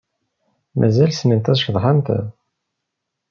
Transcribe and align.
Mazal 0.79 1.11
ssnent 1.13 1.51
ad 1.51 1.57
ceḍḥent? 1.59 2.07